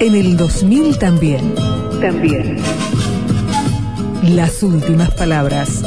En 0.00 0.14
el 0.14 0.34
2000 0.34 0.98
también. 0.98 1.54
También. 2.00 2.56
Las 4.22 4.62
últimas 4.62 5.10
palabras. 5.10 5.82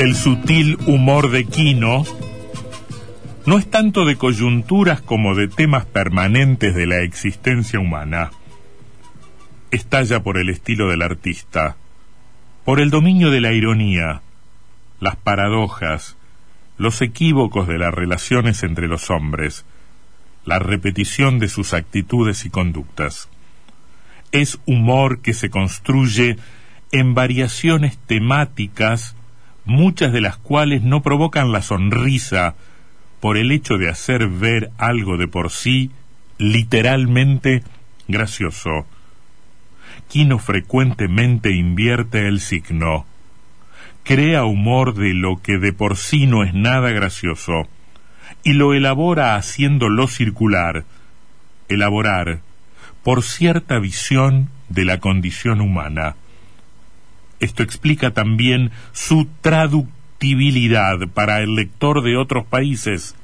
El 0.00 0.16
sutil 0.16 0.76
humor 0.88 1.30
de 1.30 1.44
Quino 1.44 2.02
no 3.50 3.58
es 3.58 3.68
tanto 3.68 4.04
de 4.04 4.14
coyunturas 4.14 5.00
como 5.00 5.34
de 5.34 5.48
temas 5.48 5.84
permanentes 5.84 6.72
de 6.72 6.86
la 6.86 7.00
existencia 7.00 7.80
humana. 7.80 8.30
Estalla 9.72 10.22
por 10.22 10.38
el 10.38 10.50
estilo 10.50 10.88
del 10.88 11.02
artista, 11.02 11.74
por 12.64 12.78
el 12.78 12.90
dominio 12.90 13.32
de 13.32 13.40
la 13.40 13.52
ironía, 13.52 14.22
las 15.00 15.16
paradojas, 15.16 16.16
los 16.78 17.02
equívocos 17.02 17.66
de 17.66 17.78
las 17.78 17.92
relaciones 17.92 18.62
entre 18.62 18.86
los 18.86 19.10
hombres, 19.10 19.64
la 20.44 20.60
repetición 20.60 21.40
de 21.40 21.48
sus 21.48 21.74
actitudes 21.74 22.44
y 22.44 22.50
conductas. 22.50 23.28
Es 24.30 24.60
humor 24.64 25.22
que 25.22 25.34
se 25.34 25.50
construye 25.50 26.36
en 26.92 27.14
variaciones 27.14 27.98
temáticas 28.06 29.16
muchas 29.64 30.12
de 30.12 30.20
las 30.20 30.36
cuales 30.36 30.82
no 30.82 31.02
provocan 31.02 31.50
la 31.50 31.62
sonrisa 31.62 32.54
por 33.20 33.36
el 33.36 33.52
hecho 33.52 33.76
de 33.76 33.88
hacer 33.88 34.28
ver 34.28 34.70
algo 34.78 35.16
de 35.16 35.28
por 35.28 35.50
sí 35.50 35.90
literalmente 36.38 37.62
gracioso. 38.08 38.86
Quino 40.08 40.38
frecuentemente 40.38 41.52
invierte 41.52 42.26
el 42.26 42.40
signo. 42.40 43.06
Crea 44.02 44.44
humor 44.44 44.94
de 44.94 45.14
lo 45.14 45.40
que 45.42 45.58
de 45.58 45.72
por 45.72 45.96
sí 45.96 46.26
no 46.26 46.42
es 46.42 46.54
nada 46.54 46.90
gracioso 46.90 47.68
y 48.42 48.54
lo 48.54 48.72
elabora 48.72 49.36
haciéndolo 49.36 50.08
circular, 50.08 50.84
elaborar, 51.68 52.40
por 53.02 53.22
cierta 53.22 53.78
visión 53.78 54.48
de 54.68 54.84
la 54.84 54.98
condición 54.98 55.60
humana. 55.60 56.16
Esto 57.38 57.62
explica 57.62 58.12
también 58.12 58.70
su 58.92 59.26
para 61.14 61.40
el 61.40 61.54
lector 61.54 62.02
de 62.02 62.16
otros 62.16 62.44
países 62.44 63.14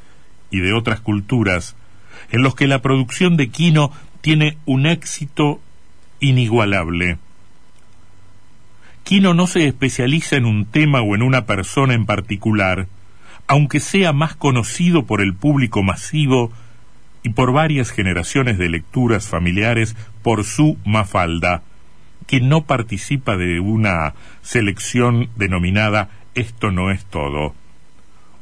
y 0.50 0.60
de 0.60 0.72
otras 0.72 1.00
culturas, 1.00 1.76
en 2.30 2.42
los 2.42 2.54
que 2.54 2.66
la 2.66 2.80
producción 2.80 3.36
de 3.36 3.48
Quino 3.48 3.92
tiene 4.22 4.56
un 4.64 4.86
éxito 4.86 5.60
inigualable. 6.20 7.18
Quino 9.04 9.34
no 9.34 9.46
se 9.46 9.66
especializa 9.66 10.36
en 10.36 10.46
un 10.46 10.64
tema 10.64 11.02
o 11.02 11.14
en 11.14 11.22
una 11.22 11.44
persona 11.44 11.94
en 11.94 12.06
particular, 12.06 12.88
aunque 13.46 13.78
sea 13.78 14.12
más 14.12 14.34
conocido 14.34 15.04
por 15.04 15.20
el 15.20 15.34
público 15.34 15.82
masivo 15.82 16.50
y 17.22 17.30
por 17.30 17.52
varias 17.52 17.90
generaciones 17.90 18.56
de 18.56 18.70
lecturas 18.70 19.28
familiares 19.28 19.94
por 20.22 20.44
su 20.44 20.78
Mafalda, 20.84 21.62
que 22.26 22.40
no 22.40 22.62
participa 22.62 23.36
de 23.36 23.60
una 23.60 24.14
selección 24.42 25.28
denominada 25.36 26.08
Esto 26.36 26.70
no 26.70 26.90
es 26.90 27.04
todo. 27.06 27.54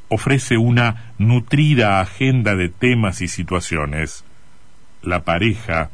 Ofrece 0.09 0.59
una 0.59 1.15
nutrida 1.17 2.01
agenda 2.01 2.57
de 2.57 2.69
temas 2.69 3.21
y 3.21 3.29
situaciones. 3.29 4.25
La 5.01 5.23
pareja, 5.23 5.91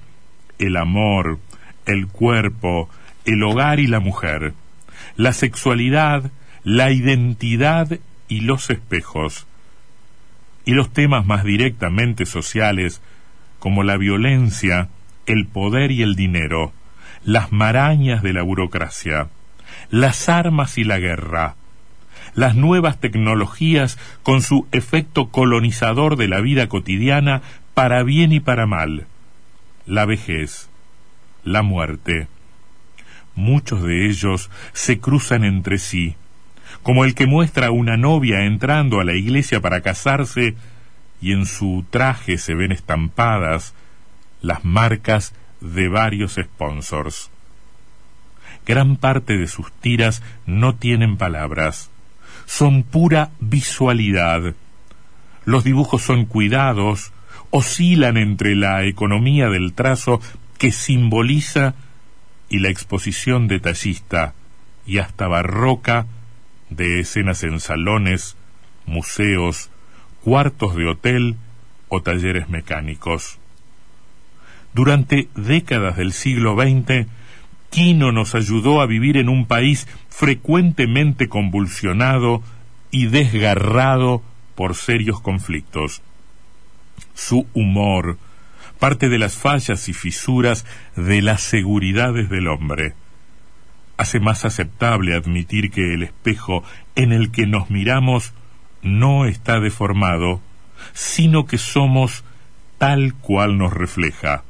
el 0.59 0.79
amor, 0.79 1.39
el 1.85 2.07
cuerpo, 2.09 2.89
el 3.27 3.43
hogar 3.43 3.81
y 3.81 3.87
la 3.87 4.01
mujer, 4.01 4.55
la 5.17 5.35
sexualidad, 5.35 6.31
la 6.65 6.91
identidad 6.91 7.99
y 8.29 8.41
los 8.41 8.71
espejos, 8.71 9.47
y 10.65 10.73
los 10.73 10.95
temas 10.95 11.27
más 11.27 11.45
directamente 11.45 12.25
sociales 12.25 13.03
como 13.59 13.83
la 13.83 13.99
violencia, 13.99 14.89
el 15.27 15.47
poder 15.47 15.91
y 15.91 16.01
el 16.01 16.17
dinero, 16.17 16.73
las 17.25 17.53
marañas 17.53 18.23
de 18.23 18.33
la 18.33 18.43
burocracia, 18.43 19.29
las 19.91 20.31
armas 20.31 20.79
y 20.79 20.85
la 20.85 20.99
guerra, 20.99 21.57
las 22.35 22.55
nuevas 22.55 23.01
tecnologías 23.01 23.99
con 24.23 24.43
su 24.43 24.67
efecto 24.73 25.29
colonizador 25.29 26.17
de 26.17 26.29
la 26.29 26.41
vida 26.41 26.69
cotidiana 26.69 27.43
para 27.75 28.03
bien 28.03 28.33
y 28.33 28.41
para 28.41 28.67
mal, 28.67 29.07
la 29.87 30.05
vejez, 30.05 30.69
la 31.45 31.63
muerte. 31.63 32.29
Muchos 33.35 33.83
de 33.83 34.07
ellos 34.07 34.51
se 34.73 34.99
cruzan 34.99 35.45
entre 35.45 35.79
sí, 35.79 36.17
como 36.83 37.05
el 37.05 37.15
que 37.15 37.27
muestra 37.27 37.69
a 37.69 37.71
una 37.71 37.97
novia 37.97 38.45
entrando 38.45 39.01
a 39.01 39.05
la 39.05 39.15
iglesia 39.15 39.61
para 39.61 39.81
casarse 39.81 40.55
y 41.21 41.33
en 41.33 41.47
su 41.47 41.85
traje 41.91 42.39
se 42.39 42.55
ven 42.55 42.73
estampadas 42.73 43.75
las 44.41 44.65
marcas 44.65 45.35
de 45.61 45.89
varios 45.89 46.39
sponsors. 46.43 47.31
Gran 48.67 48.97
parte 48.97 49.37
de 49.37 49.47
sus 49.47 49.73
tiras 49.73 50.23
no 50.47 50.75
tienen 50.75 51.17
palabras, 51.17 51.91
son 52.51 52.83
pura 52.83 53.31
visualidad. 53.39 54.57
Los 55.45 55.63
dibujos 55.63 56.03
son 56.03 56.25
cuidados, 56.25 57.13
oscilan 57.51 58.17
entre 58.17 58.57
la 58.57 58.85
economía 58.85 59.49
del 59.49 59.73
trazo 59.73 60.21
que 60.59 60.73
simboliza 60.73 61.77
y 62.49 62.59
la 62.59 62.69
exposición 62.69 63.47
detallista 63.47 64.35
y 64.85 64.99
hasta 64.99 65.29
barroca 65.29 66.07
de 66.71 66.99
escenas 66.99 67.45
en 67.45 67.61
salones, 67.61 68.37
museos, 68.85 69.71
cuartos 70.25 70.75
de 70.75 70.89
hotel 70.89 71.37
o 71.89 72.03
talleres 72.03 72.49
mecánicos. 72.49 73.39
Durante 74.75 75.29
décadas 75.37 75.97
del 75.97 76.13
siglo 76.13 76.57
XX, 76.57 77.07
Quino 77.71 78.13
nos 78.13 78.35
ayudó 78.35 78.81
a 78.81 78.87
vivir 78.87 79.17
en 79.17 79.29
un 79.29 79.47
país 79.47 79.87
frecuentemente 80.09 81.29
convulsionado 81.29 82.43
y 82.91 83.07
desgarrado 83.07 84.23
por 84.55 84.75
serios 84.75 85.21
conflictos. 85.21 86.03
Su 87.15 87.47
humor, 87.55 88.19
parte 88.79 89.09
de 89.09 89.19
las 89.19 89.37
fallas 89.37 89.89
y 89.89 89.93
fisuras 89.93 90.67
de 90.97 91.23
las 91.23 91.43
seguridades 91.43 92.29
del 92.29 92.49
hombre. 92.49 92.95
Hace 93.97 94.19
más 94.19 94.45
aceptable 94.45 95.15
admitir 95.15 95.71
que 95.71 95.95
el 95.95 96.03
espejo 96.03 96.65
en 96.97 97.13
el 97.13 97.31
que 97.31 97.47
nos 97.47 97.71
miramos 97.71 98.33
no 98.83 99.27
está 99.27 99.61
deformado, 99.61 100.41
sino 100.93 101.47
que 101.47 101.59
somos 101.59 102.25
tal 102.79 103.15
cual 103.15 103.59
nos 103.59 103.73
refleja 103.73 104.43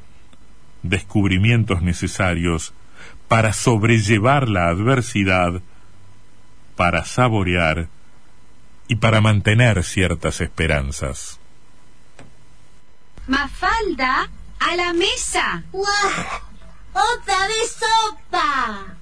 descubrimientos 0.82 1.82
necesarios 1.82 2.72
para 3.30 3.52
sobrellevar 3.52 4.48
la 4.48 4.66
adversidad, 4.70 5.62
para 6.74 7.04
saborear 7.04 7.86
y 8.88 8.96
para 8.96 9.20
mantener 9.20 9.84
ciertas 9.84 10.40
esperanzas. 10.40 11.38
Mafalda, 13.28 14.28
a 14.58 14.74
la 14.74 14.92
mesa. 14.94 15.62
¡Otra 15.70 17.46
vez 17.46 17.78
sopa! 17.78 18.96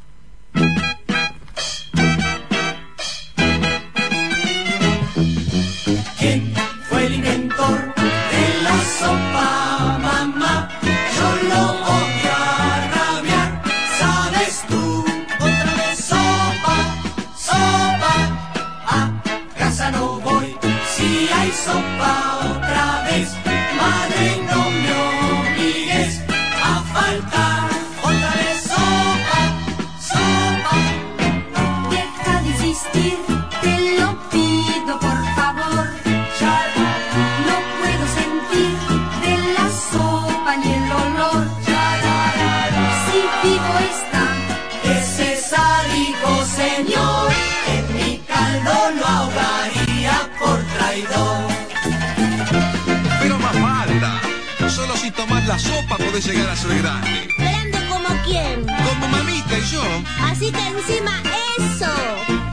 si 55.08 55.14
tomás 55.14 55.46
la 55.46 55.58
sopa 55.58 55.96
podés 55.96 56.26
llegar 56.26 56.50
a 56.50 56.56
ser 56.56 56.76
grande. 56.78 57.28
¿Grande 57.38 57.78
como 57.88 58.08
quién? 58.24 58.66
Como 58.66 59.08
mamita 59.08 59.58
y 59.58 59.62
yo. 59.72 59.82
Así 60.22 60.52
que 60.52 60.66
encima 60.66 61.22
eso. 61.58 62.47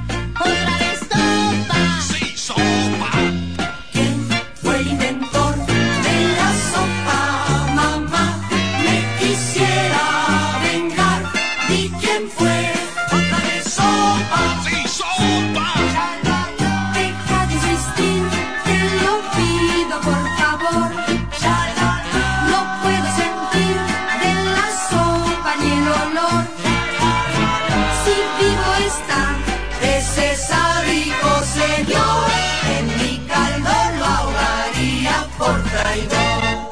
está 28.98 29.38
ese 29.82 30.36
sádico 30.36 31.30
señor? 31.60 32.30
En 32.78 32.86
mi 33.00 33.18
caldo 33.28 33.76
lo 34.00 34.06
ahogaría 34.06 35.28
por 35.38 35.56
traidor. 35.64 36.70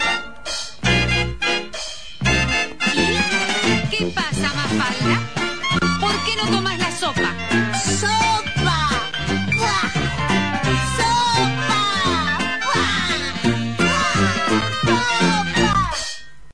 Qué 3.91 4.05
pasa, 4.15 4.47
Mafalda? 4.55 5.32